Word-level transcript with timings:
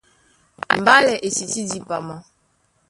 Mbálɛ 0.79 1.13
e 1.25 1.27
tití 1.35 1.61
dipama. 1.71 2.17